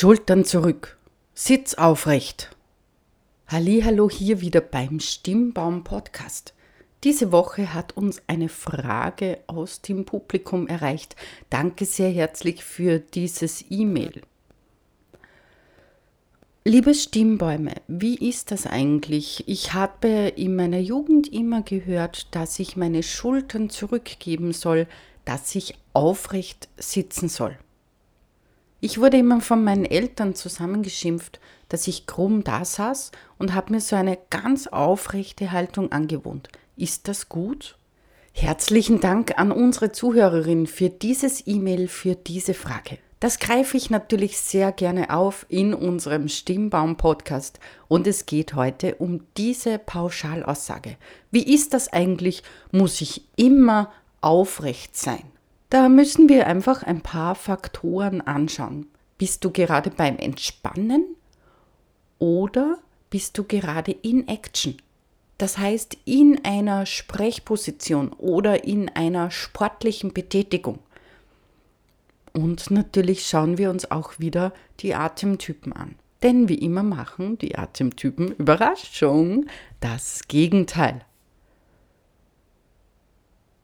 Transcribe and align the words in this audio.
Schultern 0.00 0.44
zurück, 0.44 0.96
Sitz 1.34 1.74
aufrecht. 1.74 2.56
Hallo 3.48 4.08
hier 4.08 4.40
wieder 4.40 4.60
beim 4.60 5.00
Stimmbaum 5.00 5.82
Podcast. 5.82 6.54
Diese 7.02 7.32
Woche 7.32 7.74
hat 7.74 7.96
uns 7.96 8.22
eine 8.28 8.48
Frage 8.48 9.40
aus 9.48 9.82
dem 9.82 10.04
Publikum 10.04 10.68
erreicht. 10.68 11.16
Danke 11.50 11.84
sehr 11.84 12.10
herzlich 12.10 12.62
für 12.62 13.00
dieses 13.00 13.64
E-Mail. 13.70 14.22
Liebe 16.64 16.94
Stimmbäume, 16.94 17.74
wie 17.88 18.14
ist 18.14 18.52
das 18.52 18.68
eigentlich? 18.68 19.48
Ich 19.48 19.74
habe 19.74 20.32
in 20.36 20.54
meiner 20.54 20.78
Jugend 20.78 21.26
immer 21.26 21.62
gehört, 21.62 22.32
dass 22.36 22.60
ich 22.60 22.76
meine 22.76 23.02
Schultern 23.02 23.68
zurückgeben 23.68 24.52
soll, 24.52 24.86
dass 25.24 25.56
ich 25.56 25.74
aufrecht 25.92 26.68
sitzen 26.76 27.28
soll. 27.28 27.58
Ich 28.80 29.00
wurde 29.00 29.16
immer 29.18 29.40
von 29.40 29.64
meinen 29.64 29.84
Eltern 29.84 30.36
zusammengeschimpft, 30.36 31.40
dass 31.68 31.88
ich 31.88 32.06
krumm 32.06 32.44
da 32.44 32.64
saß 32.64 33.10
und 33.36 33.52
habe 33.52 33.72
mir 33.72 33.80
so 33.80 33.96
eine 33.96 34.16
ganz 34.30 34.68
aufrechte 34.68 35.50
Haltung 35.50 35.90
angewohnt. 35.90 36.48
Ist 36.76 37.08
das 37.08 37.28
gut? 37.28 37.76
Herzlichen 38.32 39.00
Dank 39.00 39.36
an 39.36 39.50
unsere 39.50 39.90
Zuhörerin 39.90 40.68
für 40.68 40.90
dieses 40.90 41.44
E-Mail, 41.48 41.88
für 41.88 42.14
diese 42.14 42.54
Frage. 42.54 42.98
Das 43.18 43.40
greife 43.40 43.76
ich 43.76 43.90
natürlich 43.90 44.38
sehr 44.38 44.70
gerne 44.70 45.10
auf 45.10 45.44
in 45.48 45.74
unserem 45.74 46.28
Stimmbaum-Podcast 46.28 47.58
und 47.88 48.06
es 48.06 48.26
geht 48.26 48.54
heute 48.54 48.94
um 48.94 49.24
diese 49.36 49.80
Pauschalaussage. 49.80 50.96
Wie 51.32 51.52
ist 51.52 51.74
das 51.74 51.92
eigentlich? 51.92 52.44
Muss 52.70 53.00
ich 53.00 53.24
immer 53.34 53.92
aufrecht 54.20 54.96
sein? 54.96 55.24
Da 55.70 55.88
müssen 55.88 56.28
wir 56.28 56.46
einfach 56.46 56.82
ein 56.82 57.02
paar 57.02 57.34
Faktoren 57.34 58.20
anschauen. 58.22 58.86
Bist 59.18 59.44
du 59.44 59.50
gerade 59.50 59.90
beim 59.90 60.16
Entspannen 60.16 61.04
oder 62.18 62.78
bist 63.10 63.36
du 63.36 63.44
gerade 63.44 63.92
in 63.92 64.28
Action? 64.28 64.76
Das 65.36 65.58
heißt 65.58 65.98
in 66.04 66.44
einer 66.44 66.86
Sprechposition 66.86 68.12
oder 68.12 68.64
in 68.64 68.88
einer 68.88 69.30
sportlichen 69.30 70.12
Betätigung. 70.12 70.78
Und 72.32 72.70
natürlich 72.70 73.26
schauen 73.26 73.58
wir 73.58 73.70
uns 73.70 73.90
auch 73.90 74.18
wieder 74.18 74.52
die 74.80 74.94
Atemtypen 74.94 75.72
an. 75.72 75.96
Denn 76.22 76.48
wie 76.48 76.58
immer 76.58 76.82
machen 76.82 77.38
die 77.38 77.56
Atemtypen 77.56 78.32
Überraschung 78.32 79.46
das 79.80 80.26
Gegenteil. 80.28 81.04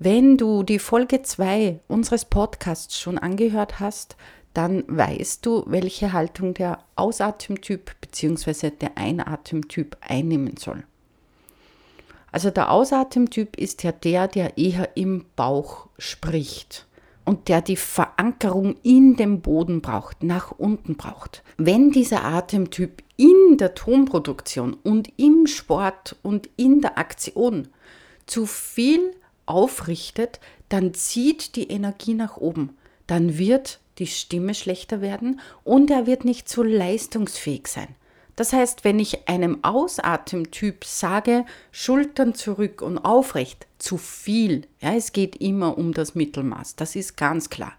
Wenn 0.00 0.36
du 0.36 0.62
die 0.62 0.78
Folge 0.78 1.22
2 1.22 1.80
unseres 1.88 2.24
Podcasts 2.24 3.00
schon 3.00 3.18
angehört 3.18 3.80
hast, 3.80 4.16
dann 4.54 4.84
weißt 4.86 5.44
du, 5.44 5.64
welche 5.66 6.12
Haltung 6.12 6.54
der 6.54 6.84
Ausatemtyp 6.94 7.96
bzw. 8.00 8.70
der 8.70 8.96
Einatemtyp 8.96 9.96
einnehmen 10.00 10.56
soll. 10.56 10.84
Also 12.30 12.50
der 12.50 12.70
Ausatemtyp 12.70 13.56
ist 13.56 13.82
ja 13.82 13.90
der, 13.90 14.28
der 14.28 14.56
eher 14.56 14.96
im 14.96 15.24
Bauch 15.34 15.88
spricht 15.98 16.86
und 17.24 17.48
der 17.48 17.60
die 17.60 17.74
Verankerung 17.74 18.76
in 18.84 19.16
dem 19.16 19.40
Boden 19.40 19.82
braucht, 19.82 20.22
nach 20.22 20.52
unten 20.52 20.96
braucht. 20.96 21.42
Wenn 21.56 21.90
dieser 21.90 22.24
Atemtyp 22.24 23.02
in 23.16 23.56
der 23.58 23.74
Tonproduktion 23.74 24.74
und 24.74 25.12
im 25.16 25.48
Sport 25.48 26.14
und 26.22 26.48
in 26.56 26.82
der 26.82 26.98
Aktion 26.98 27.66
zu 28.26 28.46
viel 28.46 29.12
aufrichtet, 29.48 30.40
dann 30.68 30.94
zieht 30.94 31.56
die 31.56 31.70
Energie 31.70 32.14
nach 32.14 32.36
oben. 32.36 32.76
Dann 33.06 33.38
wird 33.38 33.80
die 33.98 34.06
Stimme 34.06 34.54
schlechter 34.54 35.00
werden 35.00 35.40
und 35.64 35.90
er 35.90 36.06
wird 36.06 36.24
nicht 36.24 36.48
so 36.48 36.62
leistungsfähig 36.62 37.66
sein. 37.66 37.88
Das 38.36 38.52
heißt, 38.52 38.84
wenn 38.84 39.00
ich 39.00 39.26
einem 39.28 39.64
Ausatemtyp 39.64 40.84
sage, 40.84 41.44
Schultern 41.72 42.34
zurück 42.34 42.82
und 42.82 42.98
aufrecht, 42.98 43.66
zu 43.78 43.96
viel, 43.96 44.68
ja, 44.80 44.94
es 44.94 45.12
geht 45.12 45.34
immer 45.36 45.76
um 45.76 45.92
das 45.92 46.14
Mittelmaß, 46.14 46.76
das 46.76 46.94
ist 46.94 47.16
ganz 47.16 47.50
klar, 47.50 47.72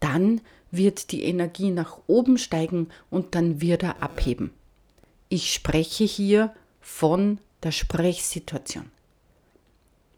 dann 0.00 0.40
wird 0.72 1.12
die 1.12 1.22
Energie 1.22 1.70
nach 1.70 1.98
oben 2.08 2.36
steigen 2.36 2.88
und 3.10 3.36
dann 3.36 3.60
wird 3.60 3.84
er 3.84 4.02
abheben. 4.02 4.50
Ich 5.28 5.52
spreche 5.52 6.04
hier 6.04 6.52
von 6.80 7.38
der 7.62 7.70
Sprechsituation. 7.70 8.90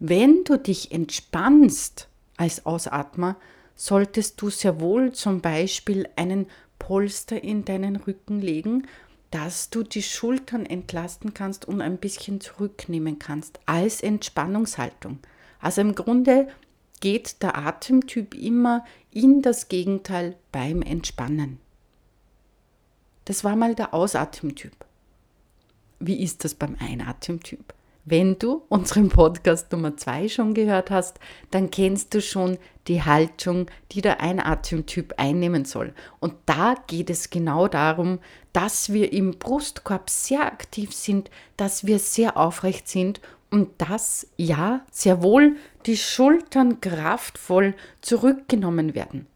Wenn 0.01 0.45
du 0.45 0.59
dich 0.59 0.93
entspannst 0.93 2.09
als 2.37 2.67
Ausatmer, 2.67 3.37
solltest 3.75 4.41
du 4.41 4.51
sehr 4.51 4.81
wohl 4.81 5.13
zum 5.13 5.41
Beispiel 5.41 6.09
einen 6.17 6.47
Polster 6.79 7.43
in 7.43 7.65
deinen 7.65 7.97
Rücken 7.97 8.41
legen, 8.41 8.87
dass 9.31 9.71
du 9.71 9.83
die 9.83 10.03
Schultern 10.03 10.65
entlasten 10.65 11.35
kannst 11.35 11.67
und 11.67 11.81
ein 11.81 11.99
bisschen 11.99 12.41
zurücknehmen 12.41 13.19
kannst 13.19 13.61
als 13.67 14.01
Entspannungshaltung. 14.01 15.19
Also 15.61 15.81
im 15.81 15.95
Grunde 15.95 16.49
geht 17.01 17.43
der 17.43 17.59
Atemtyp 17.59 18.35
immer 18.35 18.85
in 19.13 19.43
das 19.43 19.69
Gegenteil 19.69 20.37
beim 20.53 20.83
Entspannen. 20.83 21.59
Das 23.25 23.45
war 23.45 23.57
mal 23.57 23.75
der 23.75 23.93
Ausatemtyp. 23.93 24.73
Wie 26.01 26.23
ist 26.23 26.45
das 26.45 26.55
beim 26.55 26.77
Einatemtyp? 26.79 27.75
Wenn 28.11 28.39
du 28.39 28.63
unseren 28.71 29.11
Podcast 29.11 29.71
Nummer 29.71 29.95
2 29.95 30.31
schon 30.31 30.55
gehört 30.55 30.91
hast, 30.91 31.19
dann 31.51 31.71
kennst 31.71 32.15
du 32.15 32.23
schon 32.23 32.57
die 32.87 33.03
Haltung, 33.03 33.67
die 33.93 34.01
der 34.01 34.23
Einatemtyp 34.23 35.13
einnehmen 35.19 35.67
soll. 35.67 35.93
Und 36.19 36.33
da 36.47 36.75
geht 36.87 37.11
es 37.11 37.29
genau 37.29 37.69
darum, 37.69 38.19
dass 38.55 38.95
wir 38.95 39.13
im 39.13 39.33
Brustkorb 39.33 40.09
sehr 40.09 40.47
aktiv 40.47 40.95
sind, 40.95 41.29
dass 41.59 41.87
wir 41.87 41.99
sehr 41.99 42.39
aufrecht 42.39 42.89
sind 42.89 43.21
und 43.51 43.69
dass 43.77 44.27
ja 44.39 44.87
sehr 44.91 45.23
wohl 45.23 45.57
die 45.85 45.99
Schultern 45.99 46.81
kraftvoll 46.81 47.75
zurückgenommen 48.01 48.95
werden. 48.95 49.27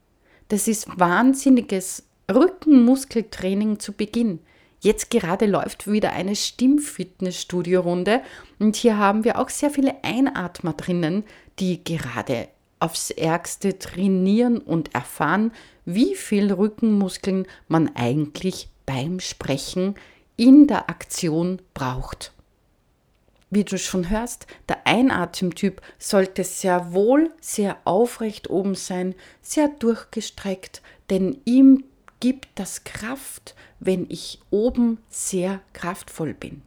Das 0.48 0.66
ist 0.66 0.88
wahnsinniges 0.98 2.04
Rückenmuskeltraining 2.32 3.80
zu 3.80 3.92
Beginn. 3.92 4.38
Jetzt 4.82 5.10
gerade 5.10 5.46
läuft 5.46 5.86
wieder 5.86 6.12
eine 6.12 6.34
Stimmfitnessstudio-Runde 6.34 8.20
und 8.58 8.74
hier 8.74 8.98
haben 8.98 9.22
wir 9.22 9.38
auch 9.38 9.48
sehr 9.48 9.70
viele 9.70 10.02
Einatmer 10.02 10.72
drinnen, 10.72 11.22
die 11.60 11.84
gerade 11.84 12.48
aufs 12.80 13.10
Ärgste 13.12 13.78
trainieren 13.78 14.58
und 14.58 14.92
erfahren, 14.92 15.52
wie 15.84 16.16
viel 16.16 16.52
Rückenmuskeln 16.52 17.46
man 17.68 17.94
eigentlich 17.94 18.68
beim 18.84 19.20
Sprechen 19.20 19.94
in 20.36 20.66
der 20.66 20.90
Aktion 20.90 21.62
braucht. 21.74 22.32
Wie 23.50 23.62
du 23.62 23.78
schon 23.78 24.10
hörst, 24.10 24.48
der 24.68 24.84
Einatemtyp 24.84 25.80
sollte 25.96 26.42
sehr 26.42 26.92
wohl 26.92 27.30
sehr 27.40 27.76
aufrecht 27.84 28.50
oben 28.50 28.74
sein, 28.74 29.14
sehr 29.42 29.68
durchgestreckt, 29.68 30.82
denn 31.08 31.40
ihm 31.44 31.84
gibt 32.22 32.50
das 32.54 32.84
Kraft, 32.84 33.56
wenn 33.80 34.06
ich 34.08 34.38
oben 34.50 34.98
sehr 35.08 35.60
kraftvoll 35.72 36.34
bin. 36.34 36.62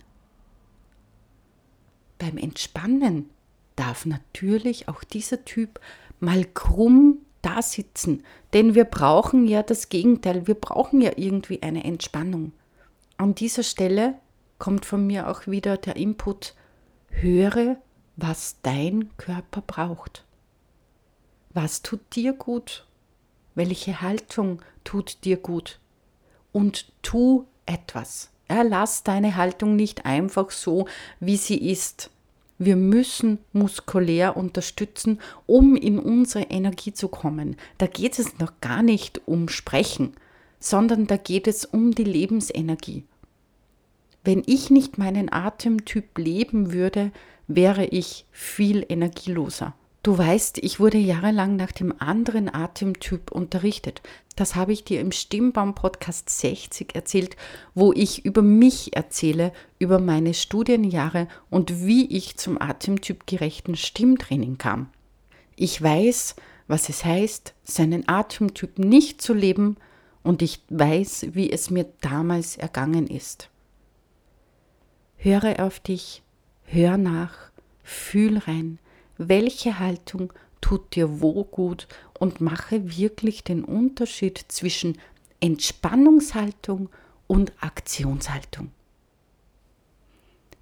Beim 2.20 2.38
Entspannen 2.38 3.30
darf 3.78 4.06
natürlich 4.06 4.90
auch 4.90 5.06
dieser 5.06 5.46
Typ 5.46 5.80
mal 6.20 6.44
krumm 6.44 7.20
da 7.42 7.62
sitzen, 7.62 8.26
denn 8.52 8.76
wir 8.76 8.84
brauchen 8.84 9.48
ja 9.48 9.64
das 9.64 9.88
Gegenteil, 9.88 10.46
wir 10.46 10.56
brauchen 10.56 11.00
ja 11.00 11.14
irgendwie 11.16 11.64
eine 11.64 11.86
Entspannung. 11.86 12.52
An 13.16 13.34
dieser 13.34 13.64
Stelle 13.64 14.16
kommt 14.60 14.86
von 14.86 15.08
mir 15.08 15.30
auch 15.30 15.48
wieder 15.48 15.78
der 15.78 15.96
Input, 15.96 16.54
höre, 17.08 17.78
was 18.18 18.58
dein 18.62 19.16
Körper 19.16 19.62
braucht. 19.62 20.26
Was 21.54 21.82
tut 21.82 22.02
dir 22.14 22.34
gut 22.34 22.86
welche 23.56 24.02
Haltung 24.02 24.62
tut 24.84 25.24
dir 25.24 25.38
gut 25.38 25.80
und 26.52 26.92
tu 27.02 27.46
etwas. 27.66 28.30
Ja, 28.50 28.62
lass 28.62 29.04
deine 29.04 29.36
Haltung 29.36 29.76
nicht 29.76 30.06
einfach 30.06 30.52
so, 30.52 30.88
wie 31.20 31.38
sie 31.38 31.58
ist. 31.70 32.12
Wir 32.58 32.76
müssen 32.76 33.40
muskulär 33.52 34.38
unterstützen, 34.38 35.20
um 35.46 35.76
in 35.76 36.00
unsere 36.00 36.46
Energie 36.46 36.94
zu 36.94 37.10
kommen. 37.10 37.58
Da 37.78 37.88
geht 37.88 38.18
es 38.20 38.38
noch 38.38 38.54
gar 38.62 38.84
nicht 38.84 39.22
um 39.26 39.50
Sprechen, 39.50 40.14
sondern 40.60 41.08
da 41.08 41.18
geht 41.18 41.48
es 41.48 41.66
um 41.66 41.94
die 41.94 42.06
Lebensenergie. 42.06 43.04
Wenn 44.24 44.42
ich 44.46 44.70
nicht 44.70 44.98
meinen 44.98 45.32
Atemtyp 45.32 46.18
leben 46.18 46.72
würde, 46.72 47.12
wäre 47.48 47.86
ich 47.86 48.26
viel 48.32 48.86
energieloser. 48.88 49.76
Du 50.06 50.16
weißt, 50.16 50.60
ich 50.60 50.80
wurde 50.80 51.00
jahrelang 51.00 51.56
nach 51.56 51.72
dem 51.72 51.92
anderen 52.00 52.54
Atemtyp 52.54 53.32
unterrichtet. 53.32 54.04
Das 54.36 54.54
habe 54.54 54.72
ich 54.72 54.84
dir 54.84 55.02
im 55.02 55.12
Stimmbaum 55.12 55.74
Podcast 55.74 56.30
60 56.30 56.94
erzählt, 56.94 57.36
wo 57.74 57.92
ich 57.92 58.24
über 58.24 58.44
mich 58.44 58.96
erzähle, 58.96 59.52
über 59.80 59.98
meine 59.98 60.36
Studienjahre 60.36 61.28
und 61.50 61.88
wie 61.88 62.06
ich 62.06 62.38
zum 62.38 62.62
atemtypgerechten 62.62 63.76
Stimmtraining 63.76 64.60
kam. 64.60 64.92
Ich 65.56 65.82
weiß, 65.82 66.36
was 66.68 66.88
es 66.90 67.04
heißt, 67.04 67.56
seinen 67.64 68.08
Atemtyp 68.08 68.78
nicht 68.78 69.24
zu 69.24 69.34
leben 69.34 69.76
und 70.22 70.44
ich 70.44 70.62
weiß, 70.70 71.30
wie 71.32 71.52
es 71.52 71.72
mir 71.72 71.88
damals 72.02 72.58
ergangen 72.58 73.08
ist. 73.08 73.50
Höre 75.18 75.66
auf 75.66 75.80
dich, 75.80 76.22
hör 76.66 76.98
nach, 76.98 77.50
fühl 77.82 78.38
rein, 78.38 78.78
welche 79.18 79.80
Haltung 79.80 80.34
tut 80.62 80.96
dir 80.96 81.22
wo 81.22 81.44
gut 81.44 81.88
und 82.20 82.42
mache 82.42 82.98
wirklich 82.98 83.44
den 83.44 83.64
Unterschied 83.64 84.44
zwischen 84.48 84.98
Entspannungshaltung 85.40 86.90
und 87.28 87.54
Aktionshaltung. 87.60 88.72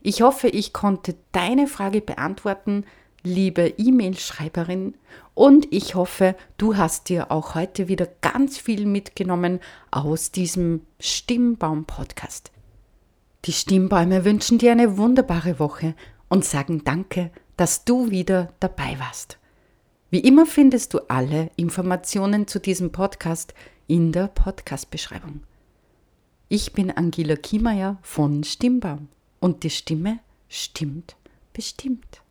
Ich 0.01 0.21
hoffe, 0.21 0.49
ich 0.49 0.73
konnte 0.73 1.15
deine 1.31 1.67
Frage 1.67 2.01
beantworten, 2.01 2.85
liebe 3.23 3.73
E-Mail-Schreiberin, 3.77 4.95
und 5.33 5.71
ich 5.71 5.95
hoffe, 5.95 6.35
du 6.57 6.75
hast 6.75 7.09
dir 7.09 7.31
auch 7.31 7.55
heute 7.55 7.87
wieder 7.87 8.07
ganz 8.21 8.57
viel 8.57 8.85
mitgenommen 8.85 9.61
aus 9.89 10.31
diesem 10.31 10.81
Stimmbaum-Podcast. 10.99 12.51
Die 13.45 13.53
Stimmbäume 13.53 14.25
wünschen 14.25 14.57
dir 14.57 14.73
eine 14.73 14.97
wunderbare 14.97 15.59
Woche 15.59 15.95
und 16.29 16.45
sagen 16.45 16.83
Danke, 16.83 17.31
dass 17.57 17.85
du 17.85 18.09
wieder 18.09 18.53
dabei 18.59 18.97
warst. 18.99 19.37
Wie 20.09 20.19
immer 20.19 20.45
findest 20.45 20.93
du 20.93 20.99
alle 21.07 21.51
Informationen 21.55 22.47
zu 22.47 22.59
diesem 22.59 22.91
Podcast 22.91 23.53
in 23.87 24.11
der 24.11 24.27
Podcast-Beschreibung. 24.27 25.41
Ich 26.49 26.73
bin 26.73 26.91
Angela 26.91 27.35
Kiemeyer 27.35 27.97
von 28.01 28.43
Stimmbaum 28.43 29.07
und 29.39 29.63
die 29.63 29.69
Stimme 29.69 30.19
stimmt 30.49 31.15
bestimmt. 31.53 32.22